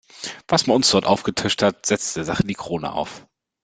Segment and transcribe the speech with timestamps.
[0.47, 3.27] Was man uns dort aufgetischt hat, setzt der Sache die Krone auf!